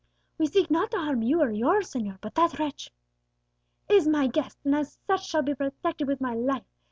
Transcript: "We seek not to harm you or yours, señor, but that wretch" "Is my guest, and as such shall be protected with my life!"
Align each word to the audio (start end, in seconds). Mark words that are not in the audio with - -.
"We 0.39 0.47
seek 0.47 0.71
not 0.71 0.89
to 0.89 0.97
harm 0.97 1.21
you 1.21 1.43
or 1.43 1.51
yours, 1.51 1.91
señor, 1.93 2.17
but 2.21 2.33
that 2.33 2.57
wretch" 2.57 2.89
"Is 3.87 4.07
my 4.07 4.25
guest, 4.25 4.57
and 4.65 4.73
as 4.73 4.97
such 5.05 5.27
shall 5.27 5.43
be 5.43 5.53
protected 5.53 6.07
with 6.07 6.19
my 6.19 6.33
life!" 6.33 6.65